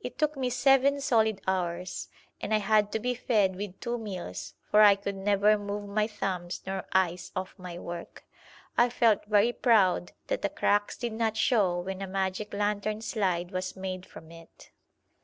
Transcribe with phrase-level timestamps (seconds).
[0.00, 2.08] It took me seven solid hours,
[2.40, 6.06] and I had to be fed with two meals, for I could never move my
[6.06, 8.24] thumbs nor eyes off my work.
[8.78, 13.50] I felt very proud that the cracks did not show when a magic lantern slide
[13.50, 14.70] was made from it.